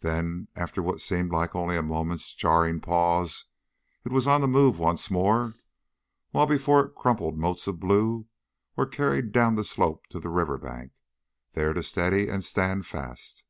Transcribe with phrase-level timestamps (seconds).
[0.00, 3.46] Then, after what seemed like only a moment's jarring pause,
[4.04, 5.56] it was on the move once more
[6.30, 8.28] while before it crumpled motes of blue
[8.76, 10.92] were carried down the slope to the riverbank,
[11.54, 13.42] there to steady and stand fast.